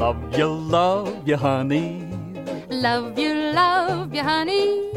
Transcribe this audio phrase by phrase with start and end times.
[0.00, 2.08] Love you, love you, honey.
[2.70, 4.92] Love you, love you, honey.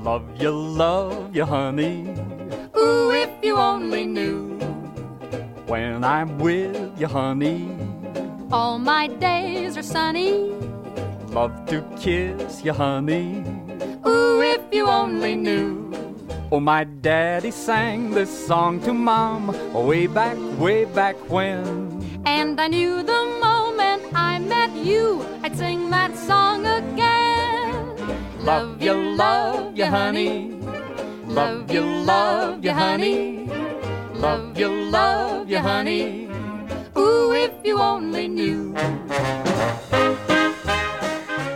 [0.00, 2.08] Love you, love you, honey.
[2.74, 4.56] Ooh, if you only knew.
[5.66, 7.68] When I'm with you, honey.
[8.50, 10.32] All my days are sunny.
[11.36, 13.44] Love to kiss you, honey.
[14.06, 15.92] Ooh, if you only knew.
[16.50, 22.00] Oh, my daddy sang this song to mom way back, way back when.
[22.24, 23.39] And I knew the moment I met
[24.84, 27.96] you, I'd sing that song again.
[28.44, 30.54] Love you, love you, honey.
[31.26, 33.48] Love you, love you, honey.
[34.14, 36.28] Love you, love you, honey.
[36.96, 38.74] Ooh, if you only knew.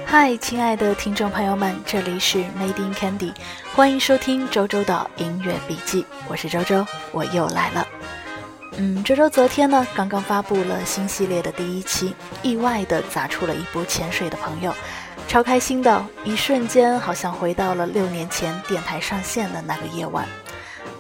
[0.07, 3.35] 嗨，亲爱的听众朋友们，这里是 Made in Candy，
[3.75, 7.85] 欢迎收听周周的音乐笔记，我是周周，我又来了。
[8.77, 14.75] 嗯，周周昨天呢，刚刚发布了新系列的第一期，意外的砸出了一波潜水的朋友，
[15.29, 20.27] 超开心的，一瞬间好像回到了六年前电台上线的那个夜晚。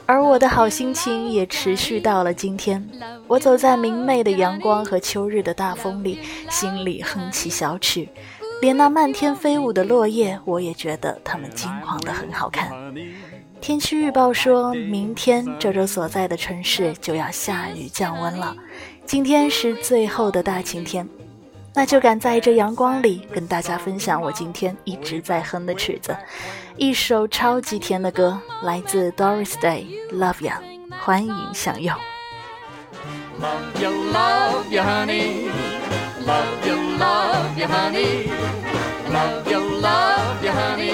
[0.06, 2.86] 而我的好心情也持续到了今天，
[3.26, 6.20] 我走在明媚的阳光和秋日的大风里，
[6.50, 8.08] 心里哼起小曲。
[8.64, 12.72] 连那漫天飞舞的落叶，我也觉得它们金黄的很好看。
[13.60, 18.56] 天气预报说明天周周所在的城市就要下雨降温了，
[19.04, 21.06] 今天是最后的大晴天，
[21.74, 26.16] 那就赶在这阳光里跟大家分享我今天一直在哼的曲子，
[26.78, 30.54] 一首超级甜的歌，来自 Doris Day Love Ya，
[30.98, 31.94] 欢迎享用。
[33.38, 35.73] Love you, love you, honey.
[37.64, 38.26] You, honey.
[39.08, 40.92] Love you, love you, honey.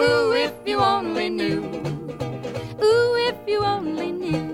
[0.00, 1.64] Ooh, if you only knew.
[2.82, 4.46] Ooh, if you only knew.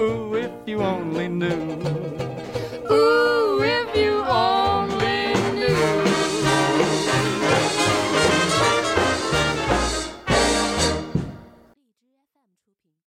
[0.00, 2.29] Ooh, if you only knew.